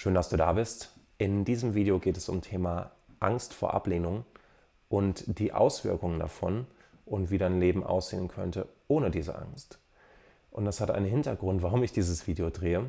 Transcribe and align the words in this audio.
Schön, 0.00 0.14
dass 0.14 0.28
du 0.28 0.36
da 0.36 0.52
bist. 0.52 0.92
In 1.18 1.44
diesem 1.44 1.74
Video 1.74 1.98
geht 1.98 2.16
es 2.16 2.28
um 2.28 2.40
Thema 2.40 2.92
Angst 3.18 3.52
vor 3.52 3.74
Ablehnung 3.74 4.24
und 4.88 5.24
die 5.40 5.52
Auswirkungen 5.52 6.20
davon 6.20 6.68
und 7.04 7.32
wie 7.32 7.38
dein 7.38 7.58
Leben 7.58 7.82
aussehen 7.82 8.28
könnte 8.28 8.68
ohne 8.86 9.10
diese 9.10 9.36
Angst. 9.36 9.80
Und 10.52 10.66
das 10.66 10.80
hat 10.80 10.92
einen 10.92 11.04
Hintergrund, 11.04 11.64
warum 11.64 11.82
ich 11.82 11.90
dieses 11.90 12.28
Video 12.28 12.48
drehe. 12.48 12.84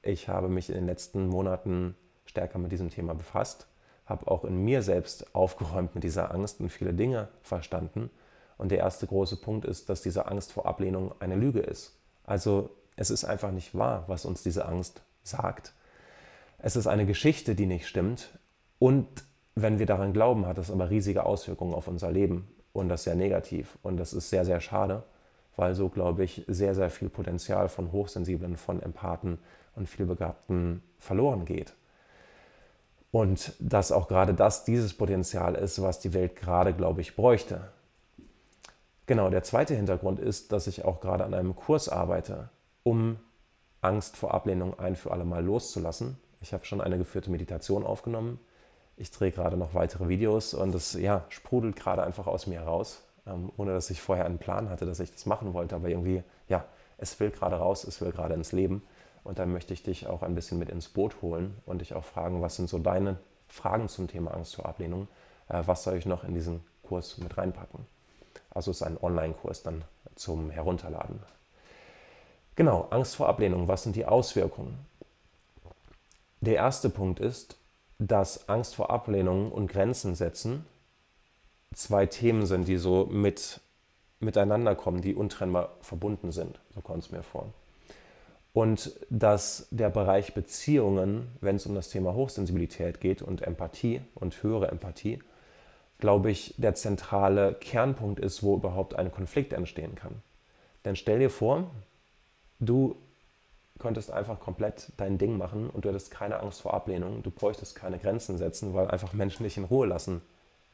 Ich 0.00 0.30
habe 0.30 0.48
mich 0.48 0.70
in 0.70 0.76
den 0.76 0.86
letzten 0.86 1.28
Monaten 1.28 1.94
stärker 2.24 2.58
mit 2.58 2.72
diesem 2.72 2.88
Thema 2.88 3.14
befasst, 3.14 3.66
habe 4.06 4.26
auch 4.30 4.44
in 4.46 4.64
mir 4.64 4.80
selbst 4.80 5.34
aufgeräumt 5.34 5.94
mit 5.94 6.04
dieser 6.04 6.32
Angst 6.32 6.60
und 6.60 6.70
viele 6.70 6.94
Dinge 6.94 7.28
verstanden. 7.42 8.08
Und 8.56 8.70
der 8.70 8.78
erste 8.78 9.06
große 9.06 9.36
Punkt 9.36 9.66
ist, 9.66 9.90
dass 9.90 10.00
diese 10.00 10.24
Angst 10.26 10.52
vor 10.52 10.64
Ablehnung 10.64 11.12
eine 11.20 11.36
Lüge 11.36 11.60
ist. 11.60 11.98
Also 12.24 12.70
es 12.96 13.10
ist 13.10 13.26
einfach 13.26 13.50
nicht 13.52 13.74
wahr, 13.74 14.04
was 14.06 14.24
uns 14.24 14.42
diese 14.42 14.64
Angst 14.64 15.02
sagt. 15.22 15.74
Es 16.62 16.76
ist 16.76 16.86
eine 16.86 17.06
Geschichte, 17.06 17.54
die 17.54 17.66
nicht 17.66 17.86
stimmt. 17.86 18.38
Und 18.78 19.06
wenn 19.54 19.78
wir 19.78 19.86
daran 19.86 20.12
glauben, 20.12 20.46
hat 20.46 20.58
es 20.58 20.70
aber 20.70 20.90
riesige 20.90 21.24
Auswirkungen 21.24 21.74
auf 21.74 21.88
unser 21.88 22.10
Leben. 22.10 22.48
Und 22.72 22.88
das 22.88 23.04
sehr 23.04 23.14
negativ. 23.14 23.78
Und 23.82 23.96
das 23.96 24.12
ist 24.12 24.30
sehr, 24.30 24.44
sehr 24.44 24.60
schade, 24.60 25.02
weil 25.56 25.74
so, 25.74 25.88
glaube 25.88 26.22
ich, 26.22 26.44
sehr, 26.46 26.74
sehr 26.74 26.90
viel 26.90 27.08
Potenzial 27.08 27.68
von 27.68 27.92
Hochsensiblen, 27.92 28.56
von 28.56 28.80
Empathen 28.80 29.38
und 29.74 29.88
vielbegabten 29.88 30.82
verloren 30.98 31.44
geht. 31.44 31.74
Und 33.10 33.54
dass 33.58 33.90
auch 33.90 34.06
gerade 34.06 34.34
das 34.34 34.64
dieses 34.64 34.94
Potenzial 34.94 35.56
ist, 35.56 35.82
was 35.82 35.98
die 35.98 36.14
Welt 36.14 36.36
gerade, 36.36 36.74
glaube 36.74 37.00
ich, 37.00 37.16
bräuchte. 37.16 37.72
Genau, 39.06 39.30
der 39.30 39.42
zweite 39.42 39.74
Hintergrund 39.74 40.20
ist, 40.20 40.52
dass 40.52 40.68
ich 40.68 40.84
auch 40.84 41.00
gerade 41.00 41.24
an 41.24 41.34
einem 41.34 41.56
Kurs 41.56 41.88
arbeite, 41.88 42.50
um 42.84 43.18
Angst 43.80 44.16
vor 44.16 44.32
Ablehnung 44.32 44.78
ein 44.78 44.94
für 44.94 45.10
alle 45.10 45.24
Mal 45.24 45.44
loszulassen. 45.44 46.18
Ich 46.42 46.54
habe 46.54 46.64
schon 46.64 46.80
eine 46.80 46.96
geführte 46.96 47.30
Meditation 47.30 47.84
aufgenommen. 47.84 48.40
Ich 48.96 49.10
drehe 49.10 49.30
gerade 49.30 49.56
noch 49.56 49.74
weitere 49.74 50.08
Videos 50.08 50.54
und 50.54 50.74
es 50.74 50.94
ja, 50.94 51.24
sprudelt 51.28 51.76
gerade 51.76 52.02
einfach 52.02 52.26
aus 52.26 52.46
mir 52.46 52.60
heraus, 52.60 53.02
ähm, 53.26 53.52
ohne 53.56 53.72
dass 53.72 53.90
ich 53.90 54.00
vorher 54.00 54.24
einen 54.24 54.38
Plan 54.38 54.70
hatte, 54.70 54.86
dass 54.86 55.00
ich 55.00 55.12
das 55.12 55.26
machen 55.26 55.52
wollte. 55.52 55.74
Aber 55.76 55.88
irgendwie, 55.88 56.22
ja, 56.48 56.64
es 56.96 57.18
will 57.20 57.30
gerade 57.30 57.56
raus, 57.56 57.84
es 57.84 58.00
will 58.00 58.10
gerade 58.10 58.34
ins 58.34 58.52
Leben. 58.52 58.82
Und 59.22 59.38
da 59.38 59.44
möchte 59.44 59.74
ich 59.74 59.82
dich 59.82 60.06
auch 60.06 60.22
ein 60.22 60.34
bisschen 60.34 60.58
mit 60.58 60.70
ins 60.70 60.88
Boot 60.88 61.20
holen 61.20 61.58
und 61.66 61.82
dich 61.82 61.94
auch 61.94 62.04
fragen, 62.04 62.40
was 62.40 62.56
sind 62.56 62.70
so 62.70 62.78
deine 62.78 63.18
Fragen 63.48 63.88
zum 63.88 64.08
Thema 64.08 64.32
Angst 64.32 64.56
vor 64.56 64.66
Ablehnung? 64.66 65.08
Äh, 65.48 65.62
was 65.66 65.82
soll 65.82 65.96
ich 65.96 66.06
noch 66.06 66.24
in 66.24 66.34
diesen 66.34 66.62
Kurs 66.82 67.18
mit 67.18 67.36
reinpacken? 67.36 67.86
Also 68.50 68.70
es 68.70 68.78
ist 68.78 68.86
ein 68.86 68.98
Online-Kurs 69.00 69.62
dann 69.62 69.84
zum 70.14 70.50
Herunterladen. 70.50 71.20
Genau, 72.56 72.88
Angst 72.90 73.16
vor 73.16 73.28
Ablehnung, 73.28 73.68
was 73.68 73.82
sind 73.82 73.94
die 73.94 74.06
Auswirkungen? 74.06 74.89
Der 76.40 76.56
erste 76.56 76.88
Punkt 76.90 77.20
ist, 77.20 77.56
dass 77.98 78.48
Angst 78.48 78.74
vor 78.74 78.90
Ablehnung 78.90 79.52
und 79.52 79.66
Grenzen 79.66 80.14
setzen 80.14 80.64
zwei 81.74 82.06
Themen 82.06 82.46
sind, 82.46 82.68
die 82.68 82.76
so 82.76 83.06
mit, 83.06 83.60
miteinander 84.18 84.74
kommen, 84.74 85.02
die 85.02 85.14
untrennbar 85.14 85.76
verbunden 85.80 86.32
sind. 86.32 86.60
So 86.74 86.80
kommt 86.80 87.04
es 87.04 87.10
mir 87.10 87.22
vor. 87.22 87.52
Und 88.52 88.92
dass 89.10 89.68
der 89.70 89.90
Bereich 89.90 90.34
Beziehungen, 90.34 91.28
wenn 91.40 91.56
es 91.56 91.66
um 91.66 91.74
das 91.74 91.88
Thema 91.88 92.14
Hochsensibilität 92.14 93.00
geht 93.00 93.22
und 93.22 93.42
Empathie 93.42 94.00
und 94.14 94.42
höhere 94.42 94.68
Empathie, 94.68 95.20
glaube 95.98 96.30
ich, 96.30 96.54
der 96.56 96.74
zentrale 96.74 97.54
Kernpunkt 97.54 98.18
ist, 98.18 98.42
wo 98.42 98.56
überhaupt 98.56 98.96
ein 98.96 99.12
Konflikt 99.12 99.52
entstehen 99.52 99.94
kann. 99.94 100.22
Denn 100.84 100.96
stell 100.96 101.20
dir 101.20 101.30
vor, 101.30 101.70
du 102.58 102.96
könntest 103.80 104.12
einfach 104.12 104.38
komplett 104.38 104.92
dein 104.96 105.18
Ding 105.18 105.36
machen 105.36 105.68
und 105.70 105.84
du 105.84 105.88
hättest 105.88 106.10
keine 106.10 106.40
Angst 106.40 106.60
vor 106.60 106.74
Ablehnung, 106.74 107.22
du 107.22 107.30
bräuchtest 107.30 107.74
keine 107.74 107.98
Grenzen 107.98 108.38
setzen, 108.38 108.74
weil 108.74 108.88
einfach 108.88 109.12
Menschen 109.12 109.42
dich 109.42 109.56
in 109.56 109.64
Ruhe 109.64 109.86
lassen 109.86 110.20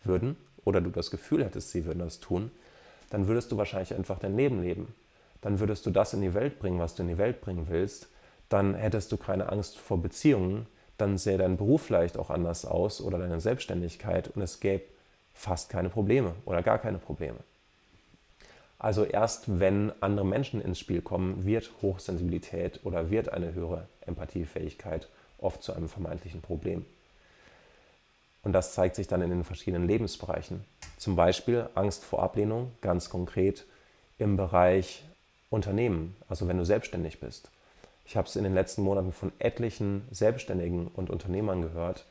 würden 0.04 0.36
oder 0.64 0.80
du 0.80 0.90
das 0.90 1.10
Gefühl 1.10 1.44
hättest, 1.44 1.70
sie 1.70 1.84
würden 1.86 2.00
das 2.00 2.20
tun, 2.20 2.50
dann 3.10 3.26
würdest 3.28 3.50
du 3.50 3.56
wahrscheinlich 3.56 3.94
einfach 3.94 4.18
dein 4.18 4.36
Leben 4.36 4.62
leben 4.62 4.94
dann 5.46 5.60
würdest 5.60 5.86
du 5.86 5.90
das 5.90 6.12
in 6.12 6.22
die 6.22 6.34
Welt 6.34 6.58
bringen, 6.58 6.80
was 6.80 6.96
du 6.96 7.02
in 7.02 7.08
die 7.08 7.18
Welt 7.18 7.40
bringen 7.40 7.66
willst. 7.68 8.08
Dann 8.48 8.74
hättest 8.74 9.12
du 9.12 9.16
keine 9.16 9.50
Angst 9.50 9.78
vor 9.78 10.02
Beziehungen. 10.02 10.66
Dann 10.98 11.18
sähe 11.18 11.38
dein 11.38 11.56
Beruf 11.56 11.82
vielleicht 11.82 12.18
auch 12.18 12.30
anders 12.30 12.64
aus 12.64 13.00
oder 13.00 13.18
deine 13.18 13.40
Selbstständigkeit 13.40 14.28
und 14.28 14.42
es 14.42 14.58
gäbe 14.58 14.84
fast 15.34 15.68
keine 15.68 15.88
Probleme 15.88 16.34
oder 16.46 16.62
gar 16.62 16.78
keine 16.78 16.98
Probleme. 16.98 17.38
Also 18.78 19.04
erst 19.04 19.58
wenn 19.60 19.92
andere 20.00 20.26
Menschen 20.26 20.60
ins 20.60 20.78
Spiel 20.78 21.00
kommen, 21.00 21.44
wird 21.46 21.70
Hochsensibilität 21.82 22.80
oder 22.84 23.10
wird 23.10 23.32
eine 23.32 23.54
höhere 23.54 23.88
Empathiefähigkeit 24.02 25.08
oft 25.38 25.62
zu 25.62 25.72
einem 25.72 25.88
vermeintlichen 25.88 26.42
Problem. 26.42 26.84
Und 28.42 28.52
das 28.52 28.74
zeigt 28.74 28.94
sich 28.94 29.08
dann 29.08 29.22
in 29.22 29.30
den 29.30 29.44
verschiedenen 29.44 29.88
Lebensbereichen. 29.88 30.64
Zum 30.98 31.16
Beispiel 31.16 31.68
Angst 31.74 32.04
vor 32.04 32.22
Ablehnung, 32.22 32.70
ganz 32.80 33.10
konkret 33.10 33.64
im 34.18 34.36
Bereich 34.36 35.04
Unternehmen, 35.50 36.16
also 36.28 36.46
wenn 36.48 36.58
du 36.58 36.64
selbstständig 36.64 37.20
bist. 37.20 37.50
Ich 38.04 38.16
habe 38.16 38.28
es 38.28 38.36
in 38.36 38.44
den 38.44 38.54
letzten 38.54 38.82
Monaten 38.82 39.12
von 39.12 39.32
etlichen 39.38 40.06
Selbstständigen 40.10 40.86
und 40.86 41.10
Unternehmern 41.10 41.62
gehört, 41.62 42.04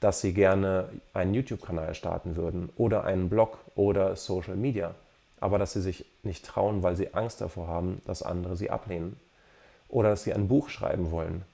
dass 0.00 0.20
sie 0.20 0.32
gerne 0.32 0.88
einen 1.12 1.34
YouTube-Kanal 1.34 1.94
starten 1.94 2.36
würden 2.36 2.70
oder 2.76 3.04
einen 3.04 3.28
Blog 3.28 3.58
oder 3.74 4.16
Social 4.16 4.56
Media, 4.56 4.94
aber 5.40 5.58
dass 5.58 5.72
sie 5.72 5.82
sich 5.82 6.04
nicht 6.22 6.44
trauen, 6.44 6.82
weil 6.82 6.96
sie 6.96 7.14
Angst 7.14 7.40
davor 7.40 7.68
haben, 7.68 8.00
dass 8.06 8.22
andere 8.22 8.56
sie 8.56 8.70
ablehnen. 8.70 9.16
Oder 9.88 10.10
dass 10.10 10.24
sie 10.24 10.32
ein 10.32 10.48
Buch 10.48 10.70
schreiben 10.70 11.10
wollen, 11.10 11.44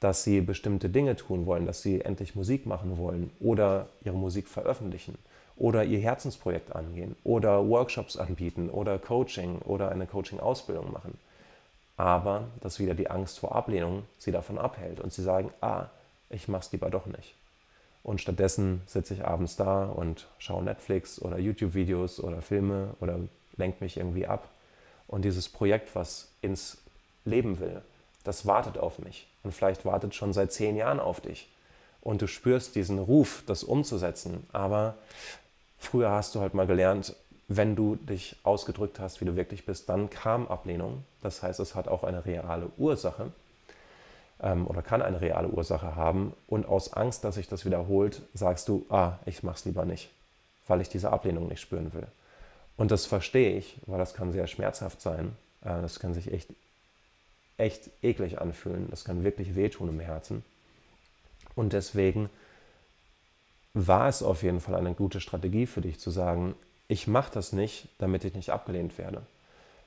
dass 0.00 0.24
sie 0.24 0.40
bestimmte 0.40 0.88
Dinge 0.88 1.16
tun 1.16 1.46
wollen, 1.46 1.66
dass 1.66 1.82
sie 1.82 2.00
endlich 2.00 2.34
Musik 2.34 2.66
machen 2.66 2.98
wollen 2.98 3.30
oder 3.40 3.88
ihre 4.02 4.16
Musik 4.16 4.48
veröffentlichen 4.48 5.16
oder 5.56 5.84
ihr 5.84 6.00
Herzensprojekt 6.00 6.74
angehen 6.74 7.16
oder 7.24 7.68
Workshops 7.68 8.16
anbieten 8.16 8.70
oder 8.70 8.98
Coaching 8.98 9.58
oder 9.60 9.90
eine 9.90 10.06
Coaching-Ausbildung 10.06 10.92
machen. 10.92 11.16
Aber 11.96 12.48
dass 12.60 12.80
wieder 12.80 12.94
die 12.94 13.08
Angst 13.10 13.38
vor 13.38 13.54
Ablehnung 13.54 14.02
sie 14.18 14.32
davon 14.32 14.58
abhält 14.58 15.00
und 15.00 15.12
sie 15.12 15.22
sagen, 15.22 15.52
ah, 15.60 15.86
ich 16.28 16.48
mach's 16.48 16.72
lieber 16.72 16.90
doch 16.90 17.06
nicht. 17.06 17.34
Und 18.04 18.20
stattdessen 18.20 18.82
sitze 18.86 19.14
ich 19.14 19.24
abends 19.24 19.56
da 19.56 19.86
und 19.86 20.28
schaue 20.38 20.62
Netflix 20.62 21.20
oder 21.20 21.38
YouTube-Videos 21.38 22.20
oder 22.20 22.40
Filme 22.40 22.94
oder 23.00 23.18
lenke 23.56 23.82
mich 23.82 23.96
irgendwie 23.96 24.26
ab. 24.26 24.48
Und 25.08 25.24
dieses 25.24 25.48
Projekt, 25.48 25.96
was 25.96 26.28
ins 26.42 26.78
Leben 27.24 27.58
will, 27.58 27.82
das 28.22 28.46
wartet 28.46 28.78
auf 28.78 29.00
mich. 29.00 29.26
Und 29.42 29.52
vielleicht 29.52 29.84
wartet 29.84 30.14
schon 30.14 30.32
seit 30.32 30.52
zehn 30.52 30.76
Jahren 30.76 31.00
auf 31.00 31.20
dich. 31.20 31.48
Und 32.00 32.22
du 32.22 32.28
spürst 32.28 32.76
diesen 32.76 33.00
Ruf, 33.00 33.42
das 33.46 33.64
umzusetzen. 33.64 34.46
Aber 34.52 34.94
Früher 35.84 36.10
hast 36.10 36.34
du 36.34 36.40
halt 36.40 36.54
mal 36.54 36.66
gelernt, 36.66 37.14
wenn 37.46 37.76
du 37.76 37.96
dich 37.96 38.36
ausgedrückt 38.42 38.98
hast, 38.98 39.20
wie 39.20 39.26
du 39.26 39.36
wirklich 39.36 39.66
bist, 39.66 39.88
dann 39.90 40.08
kam 40.08 40.48
Ablehnung. 40.48 41.04
Das 41.20 41.42
heißt, 41.42 41.60
es 41.60 41.74
hat 41.74 41.88
auch 41.88 42.04
eine 42.04 42.24
reale 42.24 42.70
Ursache 42.78 43.30
ähm, 44.44 44.66
oder 44.66 44.82
kann 44.82 45.02
eine 45.02 45.20
reale 45.20 45.48
Ursache 45.48 45.96
haben. 45.96 46.34
Und 46.46 46.66
aus 46.66 46.92
Angst, 46.92 47.24
dass 47.24 47.34
sich 47.34 47.48
das 47.48 47.64
wiederholt, 47.64 48.22
sagst 48.34 48.68
du, 48.68 48.86
ah, 48.90 49.18
ich 49.24 49.42
mach's 49.42 49.64
lieber 49.64 49.84
nicht, 49.84 50.10
weil 50.68 50.80
ich 50.82 50.90
diese 50.90 51.10
Ablehnung 51.10 51.48
nicht 51.48 51.60
spüren 51.60 51.92
will. 51.94 52.06
Und 52.76 52.90
das 52.90 53.06
verstehe 53.06 53.56
ich, 53.56 53.78
weil 53.86 53.98
das 53.98 54.14
kann 54.14 54.32
sehr 54.32 54.46
schmerzhaft 54.46 55.00
sein. 55.00 55.32
Äh, 55.62 55.80
das 55.80 55.98
kann 55.98 56.12
sich 56.12 56.30
echt, 56.30 56.50
echt 57.56 57.90
eklig 58.02 58.40
anfühlen. 58.40 58.88
Das 58.90 59.04
kann 59.04 59.24
wirklich 59.24 59.56
wehtun 59.56 59.88
im 59.88 60.00
Herzen. 60.00 60.44
Und 61.56 61.72
deswegen 61.72 62.28
war 63.72 64.08
es 64.08 64.22
auf 64.22 64.42
jeden 64.42 64.60
Fall 64.60 64.74
eine 64.74 64.94
gute 64.94 65.20
Strategie 65.20 65.66
für 65.66 65.80
dich 65.80 65.98
zu 65.98 66.10
sagen, 66.10 66.54
ich 66.86 67.06
mache 67.06 67.32
das 67.32 67.52
nicht, 67.52 67.88
damit 67.98 68.24
ich 68.24 68.34
nicht 68.34 68.50
abgelehnt 68.50 68.98
werde. 68.98 69.22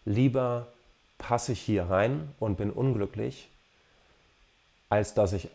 Lieber 0.03 0.67
passe 1.19 1.51
ich 1.51 1.61
hier 1.61 1.83
rein 1.83 2.33
und 2.39 2.57
bin 2.57 2.71
unglücklich, 2.71 3.49
als 4.89 5.13
dass 5.13 5.33
ich 5.33 5.49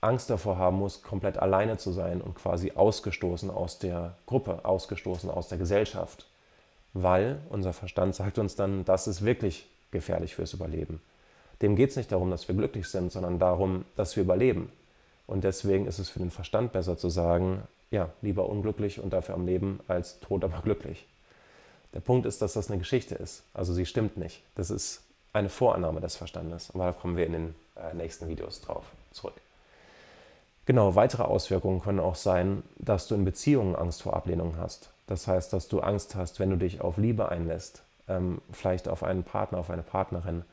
Angst 0.00 0.28
davor 0.28 0.58
haben 0.58 0.78
muss, 0.78 1.02
komplett 1.02 1.38
alleine 1.38 1.78
zu 1.78 1.90
sein 1.90 2.20
und 2.20 2.34
quasi 2.34 2.72
ausgestoßen 2.72 3.50
aus 3.50 3.78
der 3.78 4.16
Gruppe, 4.26 4.64
ausgestoßen 4.64 5.30
aus 5.30 5.48
der 5.48 5.58
Gesellschaft. 5.58 6.26
Weil 6.92 7.40
unser 7.48 7.72
Verstand 7.72 8.14
sagt 8.14 8.38
uns 8.38 8.54
dann, 8.54 8.84
das 8.84 9.06
ist 9.06 9.24
wirklich 9.24 9.66
gefährlich 9.90 10.34
fürs 10.34 10.52
Überleben. 10.52 11.00
Dem 11.62 11.76
geht 11.76 11.90
es 11.90 11.96
nicht 11.96 12.12
darum, 12.12 12.30
dass 12.30 12.46
wir 12.48 12.54
glücklich 12.54 12.88
sind, 12.88 13.10
sondern 13.12 13.38
darum, 13.38 13.84
dass 13.96 14.14
wir 14.16 14.22
überleben. 14.22 14.70
Und 15.26 15.44
deswegen 15.44 15.86
ist 15.86 15.98
es 15.98 16.10
für 16.10 16.18
den 16.18 16.30
Verstand 16.30 16.72
besser 16.72 16.98
zu 16.98 17.08
sagen, 17.08 17.62
ja, 17.90 18.10
lieber 18.20 18.48
unglücklich 18.48 19.00
und 19.00 19.12
dafür 19.12 19.34
am 19.34 19.46
Leben 19.46 19.80
als 19.88 20.20
tot, 20.20 20.44
aber 20.44 20.60
glücklich. 20.62 21.06
Der 21.94 22.00
Punkt 22.00 22.26
ist, 22.26 22.42
dass 22.42 22.52
das 22.52 22.68
eine 22.68 22.78
Geschichte 22.78 23.14
ist. 23.14 23.44
Also 23.54 23.72
sie 23.72 23.86
stimmt 23.86 24.16
nicht. 24.16 24.42
Das 24.56 24.70
ist 24.70 25.02
eine 25.32 25.48
Vorannahme 25.48 26.00
des 26.00 26.16
Verstandes. 26.16 26.70
Aber 26.74 26.86
da 26.86 26.92
kommen 26.92 27.16
wir 27.16 27.26
in 27.26 27.32
den 27.32 27.54
nächsten 27.94 28.28
Videos 28.28 28.60
drauf 28.60 28.84
zurück. 29.12 29.34
Genau, 30.66 30.94
weitere 30.94 31.24
Auswirkungen 31.24 31.82
können 31.82 32.00
auch 32.00 32.14
sein, 32.14 32.62
dass 32.78 33.06
du 33.06 33.14
in 33.14 33.24
Beziehungen 33.24 33.76
Angst 33.76 34.02
vor 34.02 34.14
Ablehnung 34.14 34.56
hast. 34.56 34.90
Das 35.06 35.26
heißt, 35.26 35.52
dass 35.52 35.68
du 35.68 35.80
Angst 35.80 36.14
hast, 36.14 36.40
wenn 36.40 36.50
du 36.50 36.56
dich 36.56 36.80
auf 36.80 36.96
Liebe 36.96 37.28
einlässt, 37.28 37.82
ähm, 38.08 38.40
vielleicht 38.50 38.88
auf 38.88 39.02
einen 39.02 39.24
Partner, 39.24 39.58
auf 39.58 39.70
eine 39.70 39.82
Partnerin, 39.82 40.44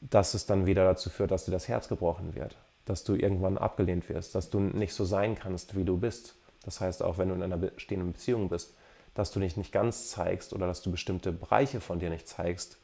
dass 0.00 0.34
es 0.34 0.46
dann 0.46 0.66
wieder 0.66 0.84
dazu 0.84 1.10
führt, 1.10 1.32
dass 1.32 1.46
dir 1.46 1.50
das 1.50 1.66
Herz 1.66 1.88
gebrochen 1.88 2.36
wird 2.36 2.56
dass 2.88 3.04
du 3.04 3.14
irgendwann 3.14 3.58
abgelehnt 3.58 4.08
wirst, 4.08 4.34
dass 4.34 4.48
du 4.48 4.60
nicht 4.60 4.94
so 4.94 5.04
sein 5.04 5.34
kannst, 5.38 5.76
wie 5.76 5.84
du 5.84 5.98
bist. 5.98 6.34
Das 6.64 6.80
heißt, 6.80 7.02
auch 7.02 7.18
wenn 7.18 7.28
du 7.28 7.34
in 7.34 7.42
einer 7.42 7.58
bestehenden 7.58 8.12
Beziehung 8.12 8.48
bist, 8.48 8.74
dass 9.14 9.30
du 9.30 9.40
dich 9.40 9.56
nicht 9.56 9.72
ganz 9.72 10.08
zeigst 10.08 10.52
oder 10.52 10.66
dass 10.66 10.80
du 10.80 10.90
bestimmte 10.90 11.32
Bereiche 11.32 11.80
von 11.80 11.98
dir 11.98 12.08
nicht 12.08 12.26
zeigst, 12.26 12.78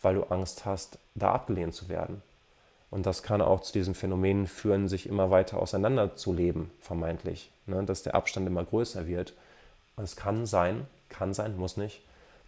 weil 0.00 0.14
du 0.14 0.22
Angst 0.24 0.64
hast, 0.64 0.98
da 1.14 1.32
abgelehnt 1.32 1.74
zu 1.74 1.88
werden. 1.88 2.22
Und 2.90 3.06
das 3.06 3.22
kann 3.22 3.40
auch 3.40 3.60
zu 3.60 3.72
diesen 3.72 3.94
Phänomenen 3.94 4.46
führen, 4.46 4.88
sich 4.88 5.06
immer 5.06 5.30
weiter 5.30 5.60
auseinanderzuleben, 5.60 6.70
vermeintlich. 6.80 7.50
Ne? 7.66 7.84
Dass 7.84 8.02
der 8.02 8.14
Abstand 8.14 8.46
immer 8.46 8.64
größer 8.64 9.06
wird. 9.06 9.32
Und 9.96 10.04
es 10.04 10.16
kann 10.16 10.46
sein, 10.46 10.86
kann 11.08 11.32
sein, 11.34 11.56
muss 11.56 11.76
nicht, 11.76 12.02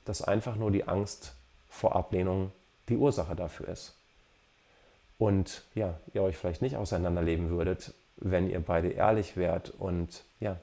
dass 0.05 0.23
einfach 0.23 0.57
nur 0.57 0.71
die 0.71 0.89
Angst 0.89 1.35
vor 1.69 1.95
Ablehnung 1.95 2.51
die 2.89 2.97
Ursache 2.97 3.37
dafür 3.37 3.69
ist. 3.69 3.95
Und 5.19 5.63
ja, 5.75 5.95
ihr 6.15 6.23
euch 6.23 6.37
vielleicht 6.37 6.63
nicht 6.63 6.77
auseinanderleben 6.77 7.51
würdet, 7.51 7.95
wenn 8.17 8.51
ihr 8.51 8.61
beide 8.61 8.89
ehrlich 8.89 9.37
wärt 9.37 9.71
und 9.71 10.25
ja, 10.41 10.57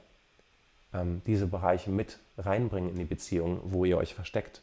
ähm, 0.92 1.22
diese 1.26 1.46
Bereiche 1.46 1.90
mit 1.90 2.18
reinbringen 2.36 2.90
in 2.90 2.96
die 2.96 3.04
Beziehung, 3.04 3.60
wo 3.64 3.84
ihr 3.84 3.96
euch 3.96 4.14
versteckt. 4.14 4.60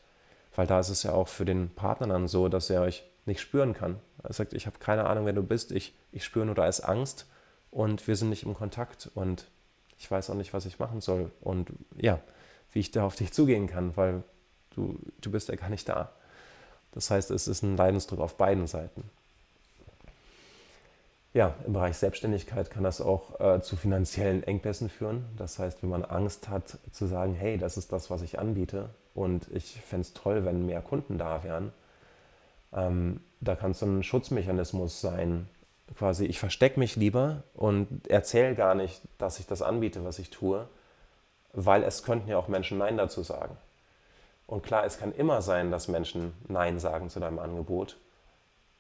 Weil 0.56 0.68
da 0.68 0.80
ist 0.80 0.90
es 0.90 1.04
ja 1.04 1.14
auch 1.14 1.28
für 1.28 1.46
den 1.46 1.70
Partner 1.70 2.08
dann 2.08 2.28
so, 2.28 2.48
dass 2.50 2.70
er 2.70 2.82
euch 2.82 3.04
nicht 3.26 3.42
spüren 3.42 3.74
kann. 3.74 4.00
Er 4.24 4.34
sagt, 4.34 4.54
ich 4.54 4.66
habe 4.66 4.80
keine 4.80 5.06
Ahnung, 5.06 5.26
wer 5.26 5.34
du 5.34 5.44
bist, 5.44 5.72
ich, 5.72 5.94
ich 6.12 6.24
spüre 6.24 6.46
nur, 6.46 6.56
da 6.56 6.68
ist 6.68 6.82
Angst 6.82 7.28
und 7.72 8.08
wir 8.08 8.16
sind 8.16 8.30
nicht 8.30 8.44
im 8.44 8.54
Kontakt 8.54 9.10
und 9.14 9.48
ich 10.00 10.10
weiß 10.10 10.30
auch 10.30 10.36
nicht, 10.36 10.54
was 10.54 10.66
ich 10.66 10.80
machen 10.80 11.02
soll 11.02 11.32
und 11.42 11.70
ja, 11.96 12.20
wie 12.72 12.80
ich 12.80 12.92
da 12.92 13.06
auf 13.06 13.16
dich 13.16 13.32
zugehen 13.34 13.68
kann, 13.68 13.96
weil 13.98 14.24
du, 14.76 15.00
du 15.22 15.32
bist 15.32 15.50
ja 15.50 15.56
gar 15.56 15.70
nicht 15.70 15.88
da. 15.90 16.12
Das 16.92 17.12
heißt, 17.12 17.32
es 17.32 17.48
ist 17.48 17.64
ein 17.64 17.78
Leidensdruck 17.78 18.20
auf 18.20 18.38
beiden 18.38 18.68
Seiten. 18.68 19.04
Ja, 21.34 21.54
im 21.68 21.74
Bereich 21.74 21.98
Selbstständigkeit 21.98 22.72
kann 22.72 22.84
das 22.84 23.02
auch 23.02 23.40
äh, 23.40 23.62
zu 23.62 23.76
finanziellen 23.76 24.42
Engpässen 24.44 24.90
führen. 24.90 25.26
Das 25.38 25.60
heißt, 25.60 25.84
wenn 25.84 25.90
man 25.90 26.04
Angst 26.04 26.50
hat 26.50 26.80
zu 26.92 27.06
sagen, 27.06 27.36
hey, 27.36 27.58
das 27.58 27.78
ist 27.78 27.92
das, 27.92 28.10
was 28.10 28.24
ich 28.24 28.40
anbiete 28.40 28.90
und 29.14 29.48
ich 29.52 29.80
fände 29.82 30.02
es 30.02 30.14
toll, 30.14 30.46
wenn 30.46 30.66
mehr 30.66 30.82
Kunden 30.82 31.20
da 31.20 31.44
wären, 31.44 31.72
ähm, 32.74 33.20
da 33.40 33.56
kann 33.56 33.72
es 33.72 33.82
ein 33.82 34.04
Schutzmechanismus 34.04 35.02
sein. 35.02 35.48
Quasi, 35.96 36.26
ich 36.26 36.40
verstecke 36.40 36.80
mich 36.80 36.96
lieber 36.96 37.44
und 37.54 38.08
erzähle 38.10 38.56
gar 38.56 38.76
nicht, 38.76 39.02
dass 39.18 39.40
ich 39.40 39.48
das 39.48 39.62
anbiete, 39.62 40.04
was 40.04 40.20
ich 40.20 40.30
tue, 40.30 40.68
weil 41.54 41.84
es 41.84 42.04
könnten 42.04 42.30
ja 42.30 42.38
auch 42.38 42.48
Menschen 42.48 42.78
Nein 42.78 42.98
dazu 42.98 43.24
sagen. 43.24 43.56
Und 44.48 44.64
klar, 44.64 44.86
es 44.86 44.98
kann 45.00 45.14
immer 45.14 45.42
sein, 45.42 45.72
dass 45.72 45.88
Menschen 45.88 46.34
Nein 46.48 46.80
sagen 46.80 47.10
zu 47.10 47.20
deinem 47.20 47.40
Angebot, 47.40 47.98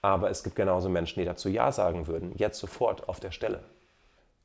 aber 0.01 0.29
es 0.29 0.43
gibt 0.43 0.55
genauso 0.55 0.89
Menschen, 0.89 1.19
die 1.19 1.25
dazu 1.25 1.49
Ja 1.49 1.71
sagen 1.71 2.07
würden, 2.07 2.33
jetzt 2.35 2.59
sofort 2.59 3.09
auf 3.09 3.19
der 3.19 3.31
Stelle. 3.31 3.63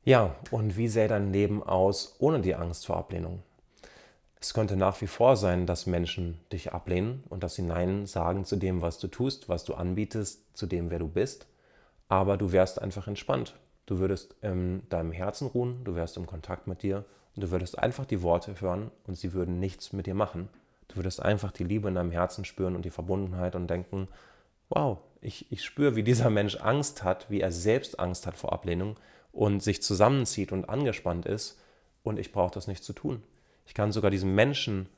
Ja, 0.03 0.35
und 0.51 0.75
wie 0.75 0.89
sähe 0.89 1.07
dein 1.07 1.31
Leben 1.31 1.63
aus 1.63 2.15
ohne 2.19 2.41
die 2.41 2.55
Angst 2.55 2.85
vor 2.85 2.97
Ablehnung? 2.97 3.41
Es 4.43 4.53
könnte 4.53 4.75
nach 4.75 4.99
wie 4.99 5.07
vor 5.07 5.37
sein, 5.37 5.65
dass 5.65 5.85
Menschen 5.85 6.37
dich 6.51 6.73
ablehnen 6.73 7.23
und 7.29 7.43
dass 7.43 7.55
sie 7.55 7.61
Nein 7.61 8.05
sagen 8.07 8.43
zu 8.43 8.57
dem, 8.57 8.81
was 8.81 8.99
du 8.99 9.07
tust, 9.07 9.47
was 9.47 9.63
du 9.63 9.73
anbietest, 9.73 10.41
zu 10.53 10.65
dem, 10.65 10.91
wer 10.91 10.99
du 10.99 11.07
bist. 11.07 11.47
Aber 12.09 12.35
du 12.35 12.51
wärst 12.51 12.81
einfach 12.81 13.07
entspannt. 13.07 13.55
Du 13.85 13.99
würdest 13.99 14.35
in 14.41 14.81
deinem 14.89 15.13
Herzen 15.13 15.47
ruhen, 15.47 15.85
du 15.85 15.95
wärst 15.95 16.17
im 16.17 16.27
Kontakt 16.27 16.67
mit 16.67 16.83
dir 16.83 17.05
und 17.37 17.43
du 17.45 17.51
würdest 17.51 17.79
einfach 17.79 18.03
die 18.03 18.21
Worte 18.21 18.59
hören 18.59 18.91
und 19.07 19.15
sie 19.15 19.31
würden 19.31 19.61
nichts 19.61 19.93
mit 19.93 20.07
dir 20.07 20.13
machen. 20.13 20.49
Du 20.89 20.97
würdest 20.97 21.21
einfach 21.21 21.53
die 21.53 21.63
Liebe 21.63 21.87
in 21.87 21.95
deinem 21.95 22.11
Herzen 22.11 22.43
spüren 22.43 22.75
und 22.75 22.83
die 22.83 22.89
Verbundenheit 22.89 23.55
und 23.55 23.69
denken, 23.69 24.09
wow, 24.67 24.97
ich, 25.21 25.49
ich 25.53 25.63
spüre, 25.63 25.95
wie 25.95 26.03
dieser 26.03 26.29
Mensch 26.29 26.57
Angst 26.57 27.05
hat, 27.05 27.29
wie 27.29 27.39
er 27.39 27.53
selbst 27.53 27.97
Angst 27.97 28.27
hat 28.27 28.35
vor 28.35 28.51
Ablehnung 28.51 28.97
und 29.31 29.63
sich 29.63 29.81
zusammenzieht 29.81 30.51
und 30.51 30.67
angespannt 30.67 31.25
ist 31.25 31.61
und 32.03 32.19
ich 32.19 32.33
brauche 32.33 32.53
das 32.53 32.67
nicht 32.67 32.83
zu 32.83 32.91
tun. 32.91 33.23
Ich 33.65 33.73
kann 33.73 33.91
sogar 33.91 34.11
diesem 34.11 34.35
Menschen 34.35 34.89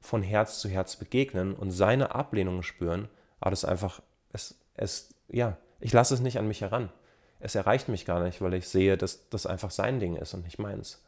von 0.00 0.22
Herz 0.22 0.60
zu 0.60 0.68
Herz 0.68 0.96
begegnen 0.96 1.54
und 1.54 1.70
seine 1.70 2.14
Ablehnung 2.14 2.62
spüren, 2.62 3.08
aber 3.40 3.50
das 3.50 3.64
ist 3.64 3.68
einfach, 3.68 4.00
es, 4.32 4.58
es, 4.74 5.14
ja, 5.28 5.56
ich 5.80 5.92
lasse 5.92 6.14
es 6.14 6.20
nicht 6.20 6.38
an 6.38 6.48
mich 6.48 6.60
heran. 6.60 6.90
Es 7.38 7.54
erreicht 7.54 7.88
mich 7.88 8.06
gar 8.06 8.22
nicht, 8.22 8.40
weil 8.40 8.54
ich 8.54 8.68
sehe, 8.68 8.96
dass 8.96 9.28
das 9.28 9.46
einfach 9.46 9.70
sein 9.70 10.00
Ding 10.00 10.16
ist 10.16 10.32
und 10.32 10.44
nicht 10.44 10.58
meins. 10.58 11.02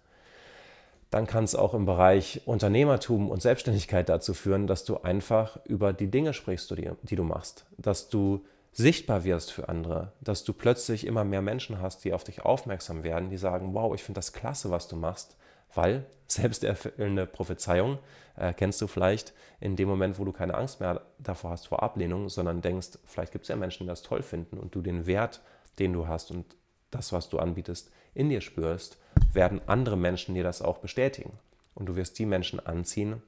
Dann 1.10 1.26
kann 1.26 1.44
es 1.44 1.54
auch 1.54 1.72
im 1.72 1.86
Bereich 1.86 2.42
Unternehmertum 2.44 3.30
und 3.30 3.40
Selbstständigkeit 3.40 4.10
dazu 4.10 4.34
führen, 4.34 4.66
dass 4.66 4.84
du 4.84 4.98
einfach 4.98 5.58
über 5.64 5.94
die 5.94 6.10
Dinge 6.10 6.34
sprichst, 6.34 6.70
die, 6.72 6.90
die 7.02 7.16
du 7.16 7.24
machst, 7.24 7.64
dass 7.78 8.10
du 8.10 8.44
sichtbar 8.72 9.24
wirst 9.24 9.50
für 9.50 9.70
andere, 9.70 10.12
dass 10.20 10.44
du 10.44 10.52
plötzlich 10.52 11.06
immer 11.06 11.24
mehr 11.24 11.40
Menschen 11.40 11.80
hast, 11.80 12.04
die 12.04 12.12
auf 12.12 12.24
dich 12.24 12.44
aufmerksam 12.44 13.04
werden, 13.04 13.30
die 13.30 13.38
sagen, 13.38 13.72
wow, 13.72 13.94
ich 13.94 14.04
finde 14.04 14.18
das 14.18 14.34
klasse, 14.34 14.70
was 14.70 14.86
du 14.86 14.96
machst 14.96 15.37
weil 15.74 16.06
selbsterfüllende 16.28 17.26
Prophezeiung 17.26 17.98
äh, 18.36 18.52
kennst 18.52 18.80
du 18.80 18.86
vielleicht 18.86 19.32
in 19.60 19.76
dem 19.76 19.88
Moment, 19.88 20.18
wo 20.18 20.24
du 20.24 20.32
keine 20.32 20.54
Angst 20.54 20.80
mehr 20.80 21.02
davor 21.18 21.50
hast 21.50 21.68
vor 21.68 21.82
Ablehnung, 21.82 22.28
sondern 22.28 22.60
denkst, 22.60 22.98
vielleicht 23.04 23.32
gibt 23.32 23.44
es 23.44 23.48
ja 23.48 23.56
Menschen, 23.56 23.84
die 23.84 23.88
das 23.88 24.02
toll 24.02 24.22
finden 24.22 24.58
und 24.58 24.74
du 24.74 24.82
den 24.82 25.06
Wert, 25.06 25.40
den 25.78 25.92
du 25.92 26.06
hast 26.06 26.30
und 26.30 26.44
das, 26.90 27.12
was 27.12 27.28
du 27.28 27.38
anbietest, 27.38 27.90
in 28.14 28.28
dir 28.30 28.40
spürst, 28.40 28.98
werden 29.32 29.60
andere 29.66 29.96
Menschen 29.96 30.34
dir 30.34 30.44
das 30.44 30.62
auch 30.62 30.78
bestätigen. 30.78 31.38
Und 31.74 31.86
du 31.86 31.96
wirst 31.96 32.18
die 32.18 32.26
Menschen 32.26 32.64
anziehen, 32.64 33.22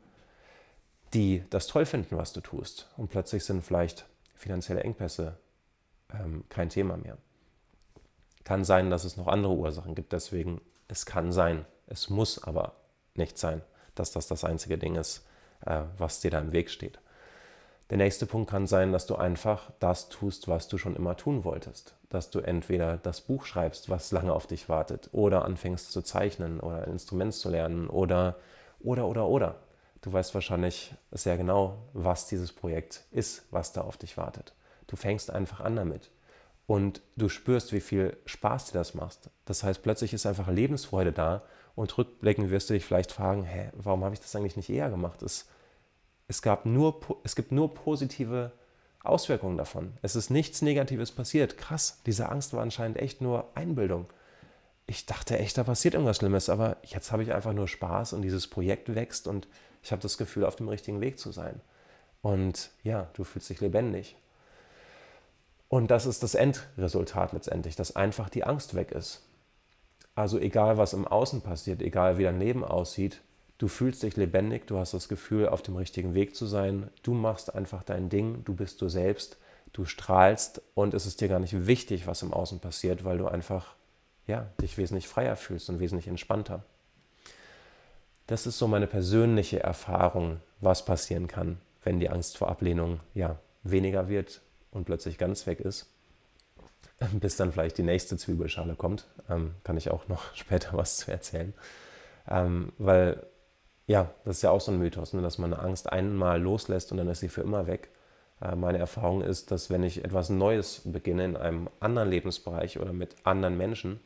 die 1.14 1.44
das 1.50 1.66
toll 1.66 1.86
finden, 1.86 2.16
was 2.16 2.32
du 2.32 2.40
tust. 2.40 2.88
Und 2.96 3.10
plötzlich 3.10 3.44
sind 3.44 3.62
vielleicht 3.62 4.06
finanzielle 4.34 4.82
Engpässe 4.82 5.36
ähm, 6.12 6.44
kein 6.48 6.68
Thema 6.68 6.96
mehr. 6.96 7.18
Kann 8.44 8.64
sein, 8.64 8.90
dass 8.90 9.04
es 9.04 9.16
noch 9.16 9.28
andere 9.28 9.52
Ursachen 9.52 9.94
gibt. 9.94 10.12
Deswegen, 10.12 10.60
es 10.88 11.06
kann 11.06 11.30
sein, 11.32 11.66
es 11.90 12.08
muss 12.08 12.42
aber 12.42 12.72
nicht 13.14 13.36
sein, 13.36 13.60
dass 13.94 14.12
das 14.12 14.26
das 14.26 14.44
einzige 14.44 14.78
Ding 14.78 14.96
ist, 14.96 15.26
äh, 15.66 15.82
was 15.98 16.20
dir 16.20 16.30
da 16.30 16.38
im 16.38 16.52
Weg 16.52 16.70
steht. 16.70 16.98
Der 17.90 17.98
nächste 17.98 18.24
Punkt 18.24 18.48
kann 18.48 18.68
sein, 18.68 18.92
dass 18.92 19.06
du 19.06 19.16
einfach 19.16 19.72
das 19.80 20.08
tust, 20.08 20.46
was 20.46 20.68
du 20.68 20.78
schon 20.78 20.94
immer 20.94 21.16
tun 21.16 21.44
wolltest. 21.44 21.96
Dass 22.08 22.30
du 22.30 22.38
entweder 22.38 22.98
das 22.98 23.20
Buch 23.20 23.44
schreibst, 23.44 23.90
was 23.90 24.12
lange 24.12 24.32
auf 24.32 24.46
dich 24.46 24.68
wartet, 24.68 25.10
oder 25.12 25.44
anfängst 25.44 25.90
zu 25.90 26.00
zeichnen 26.02 26.60
oder 26.60 26.84
ein 26.84 26.92
Instrument 26.92 27.34
zu 27.34 27.50
lernen 27.50 27.88
oder, 27.88 28.36
oder, 28.78 29.06
oder, 29.06 29.26
oder. 29.26 29.56
Du 30.02 30.12
weißt 30.12 30.32
wahrscheinlich 30.34 30.94
sehr 31.10 31.36
genau, 31.36 31.78
was 31.92 32.28
dieses 32.28 32.52
Projekt 32.52 33.02
ist, 33.10 33.42
was 33.50 33.72
da 33.72 33.80
auf 33.80 33.96
dich 33.96 34.16
wartet. 34.16 34.54
Du 34.86 34.94
fängst 34.94 35.30
einfach 35.30 35.60
an 35.60 35.74
damit 35.74 36.10
und 36.70 37.02
du 37.16 37.28
spürst, 37.28 37.72
wie 37.72 37.80
viel 37.80 38.16
Spaß 38.26 38.66
dir 38.66 38.78
das 38.78 38.94
macht. 38.94 39.28
Das 39.44 39.64
heißt, 39.64 39.82
plötzlich 39.82 40.14
ist 40.14 40.24
einfach 40.24 40.46
Lebensfreude 40.46 41.10
da 41.10 41.42
und 41.74 41.98
rückblickend 41.98 42.52
wirst 42.52 42.70
du 42.70 42.74
dich 42.74 42.84
vielleicht 42.84 43.10
fragen, 43.10 43.42
hä, 43.42 43.72
warum 43.72 44.04
habe 44.04 44.14
ich 44.14 44.20
das 44.20 44.36
eigentlich 44.36 44.56
nicht 44.56 44.70
eher 44.70 44.88
gemacht? 44.88 45.20
Es, 45.22 45.48
es, 46.28 46.42
gab 46.42 46.66
nur, 46.66 47.00
es 47.24 47.34
gibt 47.34 47.50
nur 47.50 47.74
positive 47.74 48.52
Auswirkungen 49.02 49.56
davon. 49.56 49.94
Es 50.02 50.14
ist 50.14 50.30
nichts 50.30 50.62
Negatives 50.62 51.10
passiert. 51.10 51.58
Krass, 51.58 51.98
diese 52.06 52.28
Angst 52.28 52.52
war 52.52 52.62
anscheinend 52.62 52.98
echt 52.98 53.20
nur 53.20 53.50
Einbildung. 53.56 54.06
Ich 54.86 55.06
dachte 55.06 55.40
echt, 55.40 55.58
da 55.58 55.64
passiert 55.64 55.94
irgendwas 55.94 56.18
Schlimmes, 56.18 56.48
aber 56.48 56.76
jetzt 56.84 57.10
habe 57.10 57.24
ich 57.24 57.34
einfach 57.34 57.52
nur 57.52 57.66
Spaß 57.66 58.12
und 58.12 58.22
dieses 58.22 58.46
Projekt 58.46 58.94
wächst 58.94 59.26
und 59.26 59.48
ich 59.82 59.90
habe 59.90 60.02
das 60.02 60.18
Gefühl, 60.18 60.44
auf 60.44 60.54
dem 60.54 60.68
richtigen 60.68 61.00
Weg 61.00 61.18
zu 61.18 61.32
sein. 61.32 61.62
Und 62.22 62.70
ja, 62.84 63.08
du 63.14 63.24
fühlst 63.24 63.50
dich 63.50 63.60
lebendig. 63.60 64.14
Und 65.70 65.92
das 65.92 66.04
ist 66.04 66.24
das 66.24 66.34
Endresultat 66.34 67.32
letztendlich, 67.32 67.76
dass 67.76 67.94
einfach 67.94 68.28
die 68.28 68.42
Angst 68.42 68.74
weg 68.74 68.90
ist. 68.90 69.22
Also 70.16 70.36
egal, 70.36 70.78
was 70.78 70.94
im 70.94 71.06
Außen 71.06 71.42
passiert, 71.42 71.80
egal 71.80 72.18
wie 72.18 72.24
dein 72.24 72.40
Leben 72.40 72.64
aussieht, 72.64 73.20
du 73.58 73.68
fühlst 73.68 74.02
dich 74.02 74.16
lebendig, 74.16 74.66
du 74.66 74.78
hast 74.78 74.94
das 74.94 75.08
Gefühl, 75.08 75.48
auf 75.48 75.62
dem 75.62 75.76
richtigen 75.76 76.12
Weg 76.12 76.34
zu 76.34 76.46
sein, 76.46 76.90
du 77.04 77.14
machst 77.14 77.54
einfach 77.54 77.84
dein 77.84 78.08
Ding, 78.08 78.42
du 78.44 78.52
bist 78.52 78.82
du 78.82 78.88
selbst, 78.88 79.38
du 79.72 79.84
strahlst 79.84 80.60
und 80.74 80.92
es 80.92 81.06
ist 81.06 81.20
dir 81.20 81.28
gar 81.28 81.38
nicht 81.38 81.68
wichtig, 81.68 82.08
was 82.08 82.22
im 82.22 82.32
Außen 82.32 82.58
passiert, 82.58 83.04
weil 83.04 83.18
du 83.18 83.28
einfach 83.28 83.76
ja, 84.26 84.48
dich 84.60 84.76
wesentlich 84.76 85.06
freier 85.06 85.36
fühlst 85.36 85.70
und 85.70 85.78
wesentlich 85.78 86.08
entspannter. 86.08 86.64
Das 88.26 88.44
ist 88.44 88.58
so 88.58 88.66
meine 88.66 88.88
persönliche 88.88 89.62
Erfahrung, 89.62 90.40
was 90.60 90.84
passieren 90.84 91.28
kann, 91.28 91.60
wenn 91.84 92.00
die 92.00 92.10
Angst 92.10 92.38
vor 92.38 92.48
Ablehnung 92.48 92.98
ja 93.14 93.36
weniger 93.62 94.08
wird 94.08 94.40
und 94.70 94.84
plötzlich 94.84 95.18
ganz 95.18 95.46
weg 95.46 95.60
ist. 95.60 95.86
bis 97.12 97.36
dann 97.36 97.52
vielleicht 97.52 97.78
die 97.78 97.82
nächste 97.82 98.16
Zwiebelschale 98.16 98.74
kommt. 98.74 99.06
Ähm, 99.28 99.54
kann 99.64 99.76
ich 99.76 99.90
auch 99.90 100.08
noch 100.08 100.22
später 100.34 100.70
was 100.72 100.98
zu 100.98 101.10
erzählen. 101.10 101.54
Ähm, 102.28 102.72
weil, 102.78 103.26
ja, 103.86 104.10
das 104.24 104.36
ist 104.36 104.42
ja 104.42 104.50
auch 104.50 104.60
so 104.60 104.72
ein 104.72 104.78
Mythos, 104.78 105.12
ne, 105.12 105.22
dass 105.22 105.38
man 105.38 105.52
eine 105.52 105.62
Angst 105.62 105.90
einmal 105.90 106.40
loslässt 106.40 106.92
und 106.92 106.98
dann 106.98 107.08
ist 107.08 107.20
sie 107.20 107.28
für 107.28 107.40
immer 107.40 107.66
weg. 107.66 107.90
Äh, 108.40 108.56
meine 108.56 108.78
Erfahrung 108.78 109.22
ist, 109.22 109.50
dass 109.50 109.70
wenn 109.70 109.82
ich 109.82 110.04
etwas 110.04 110.30
Neues 110.30 110.82
beginne 110.84 111.24
in 111.24 111.36
einem 111.36 111.68
anderen 111.80 112.10
Lebensbereich 112.10 112.78
oder 112.78 112.92
mit 112.92 113.14
anderen 113.24 113.56
Menschen, 113.56 114.00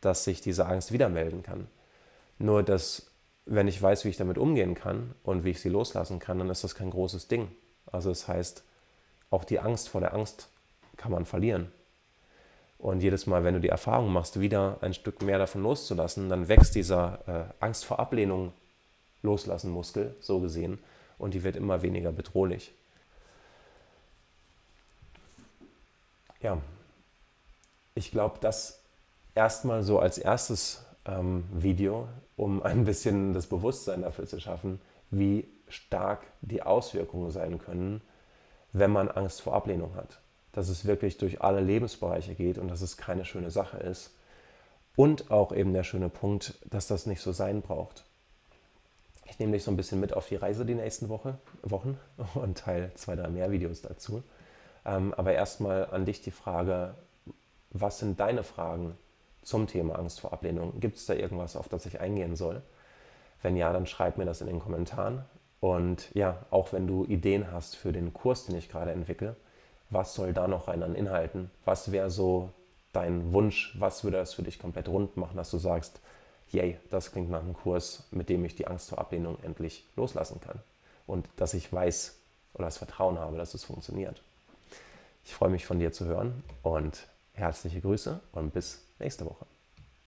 dass 0.00 0.24
sich 0.24 0.40
diese 0.40 0.66
Angst 0.66 0.92
wieder 0.92 1.08
melden 1.08 1.42
kann. 1.42 1.68
Nur, 2.38 2.62
dass 2.62 3.10
wenn 3.46 3.68
ich 3.68 3.80
weiß, 3.80 4.04
wie 4.04 4.08
ich 4.10 4.16
damit 4.16 4.38
umgehen 4.38 4.74
kann 4.74 5.14
und 5.22 5.44
wie 5.44 5.50
ich 5.50 5.60
sie 5.60 5.68
loslassen 5.68 6.18
kann, 6.18 6.38
dann 6.38 6.50
ist 6.50 6.64
das 6.64 6.74
kein 6.74 6.90
großes 6.90 7.28
Ding. 7.28 7.48
Also 7.86 8.08
das 8.10 8.28
heißt, 8.28 8.64
auch 9.30 9.44
die 9.44 9.60
Angst 9.60 9.88
vor 9.88 10.00
der 10.00 10.14
Angst 10.14 10.48
kann 10.96 11.12
man 11.12 11.26
verlieren. 11.26 11.70
Und 12.78 13.02
jedes 13.02 13.26
Mal, 13.26 13.42
wenn 13.44 13.54
du 13.54 13.60
die 13.60 13.68
Erfahrung 13.68 14.12
machst, 14.12 14.40
wieder 14.40 14.78
ein 14.80 14.94
Stück 14.94 15.22
mehr 15.22 15.38
davon 15.38 15.62
loszulassen, 15.62 16.28
dann 16.28 16.48
wächst 16.48 16.74
dieser 16.74 17.20
äh, 17.26 17.64
Angst 17.64 17.84
vor 17.84 17.98
Ablehnung 17.98 18.52
loslassen 19.22 19.70
Muskel, 19.70 20.14
so 20.20 20.40
gesehen, 20.40 20.78
und 21.18 21.34
die 21.34 21.42
wird 21.42 21.56
immer 21.56 21.82
weniger 21.82 22.12
bedrohlich. 22.12 22.72
Ja, 26.42 26.58
ich 27.94 28.10
glaube, 28.10 28.38
das 28.40 28.80
erstmal 29.34 29.82
so 29.82 29.98
als 29.98 30.18
erstes 30.18 30.84
ähm, 31.06 31.44
Video, 31.50 32.08
um 32.36 32.62
ein 32.62 32.84
bisschen 32.84 33.32
das 33.32 33.46
Bewusstsein 33.46 34.02
dafür 34.02 34.26
zu 34.26 34.38
schaffen, 34.38 34.80
wie 35.10 35.48
stark 35.68 36.22
die 36.42 36.62
Auswirkungen 36.62 37.30
sein 37.30 37.58
können, 37.58 38.02
wenn 38.78 38.90
man 38.90 39.08
Angst 39.08 39.42
vor 39.42 39.54
Ablehnung 39.54 39.94
hat. 39.94 40.20
Dass 40.52 40.68
es 40.68 40.84
wirklich 40.84 41.18
durch 41.18 41.40
alle 41.42 41.60
Lebensbereiche 41.60 42.34
geht 42.34 42.58
und 42.58 42.68
dass 42.68 42.82
es 42.82 42.96
keine 42.96 43.24
schöne 43.24 43.50
Sache 43.50 43.78
ist. 43.78 44.14
Und 44.96 45.30
auch 45.30 45.52
eben 45.52 45.72
der 45.72 45.82
schöne 45.82 46.08
Punkt, 46.08 46.54
dass 46.70 46.86
das 46.86 47.06
nicht 47.06 47.20
so 47.20 47.32
sein 47.32 47.62
braucht. 47.62 48.04
Ich 49.24 49.38
nehme 49.38 49.52
dich 49.52 49.64
so 49.64 49.70
ein 49.70 49.76
bisschen 49.76 50.00
mit 50.00 50.14
auf 50.14 50.28
die 50.28 50.36
Reise 50.36 50.64
die 50.64 50.74
nächsten 50.74 51.08
Woche, 51.08 51.38
Wochen 51.62 51.98
und 52.34 52.58
teile 52.58 52.92
zwei, 52.94 53.16
drei 53.16 53.28
mehr 53.28 53.50
Videos 53.50 53.82
dazu. 53.82 54.22
Ähm, 54.84 55.12
aber 55.14 55.32
erstmal 55.32 55.86
an 55.86 56.04
dich 56.04 56.22
die 56.22 56.30
Frage, 56.30 56.94
was 57.70 57.98
sind 57.98 58.20
deine 58.20 58.44
Fragen 58.44 58.96
zum 59.42 59.66
Thema 59.66 59.98
Angst 59.98 60.20
vor 60.20 60.32
Ablehnung? 60.32 60.80
Gibt 60.80 60.96
es 60.96 61.06
da 61.06 61.14
irgendwas, 61.14 61.56
auf 61.56 61.68
das 61.68 61.86
ich 61.86 62.00
eingehen 62.00 62.36
soll? 62.36 62.62
Wenn 63.42 63.56
ja, 63.56 63.72
dann 63.72 63.86
schreib 63.86 64.16
mir 64.16 64.24
das 64.24 64.40
in 64.40 64.46
den 64.46 64.60
Kommentaren. 64.60 65.24
Und 65.60 66.14
ja, 66.14 66.44
auch 66.50 66.72
wenn 66.72 66.86
du 66.86 67.04
Ideen 67.04 67.50
hast 67.50 67.76
für 67.76 67.92
den 67.92 68.12
Kurs, 68.12 68.46
den 68.46 68.56
ich 68.56 68.68
gerade 68.68 68.92
entwickle, 68.92 69.36
was 69.90 70.14
soll 70.14 70.32
da 70.32 70.48
noch 70.48 70.68
rein 70.68 70.82
an 70.82 70.94
Inhalten? 70.94 71.50
Was 71.64 71.92
wäre 71.92 72.10
so 72.10 72.50
dein 72.92 73.32
Wunsch? 73.32 73.76
Was 73.78 74.04
würde 74.04 74.18
das 74.18 74.34
für 74.34 74.42
dich 74.42 74.58
komplett 74.58 74.88
rund 74.88 75.16
machen, 75.16 75.36
dass 75.36 75.50
du 75.50 75.58
sagst, 75.58 76.00
yay, 76.50 76.78
das 76.90 77.12
klingt 77.12 77.30
nach 77.30 77.40
einem 77.40 77.54
Kurs, 77.54 78.04
mit 78.10 78.28
dem 78.28 78.44
ich 78.44 78.56
die 78.56 78.66
Angst 78.66 78.88
vor 78.88 78.98
Ablehnung 78.98 79.38
endlich 79.42 79.86
loslassen 79.96 80.40
kann. 80.40 80.60
Und 81.06 81.28
dass 81.36 81.54
ich 81.54 81.72
weiß 81.72 82.18
oder 82.54 82.64
das 82.64 82.78
Vertrauen 82.78 83.18
habe, 83.18 83.36
dass 83.36 83.54
es 83.54 83.64
funktioniert. 83.64 84.22
Ich 85.24 85.34
freue 85.34 85.50
mich 85.50 85.66
von 85.66 85.78
dir 85.78 85.92
zu 85.92 86.06
hören 86.06 86.42
und 86.62 87.06
herzliche 87.32 87.80
Grüße 87.80 88.20
und 88.32 88.52
bis 88.52 88.84
nächste 88.98 89.26
Woche. 89.26 89.46